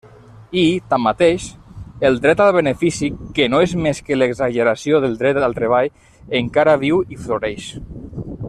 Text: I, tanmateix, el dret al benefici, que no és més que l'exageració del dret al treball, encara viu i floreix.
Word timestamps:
I, 0.59 0.61
tanmateix, 0.93 1.43
el 2.09 2.17
dret 2.23 2.41
al 2.45 2.49
benefici, 2.55 3.11
que 3.37 3.47
no 3.55 3.61
és 3.67 3.77
més 3.85 4.01
que 4.07 4.17
l'exageració 4.19 5.03
del 5.07 5.15
dret 5.23 5.43
al 5.49 5.57
treball, 5.61 5.95
encara 6.43 6.79
viu 6.87 7.05
i 7.17 7.25
floreix. 7.27 7.73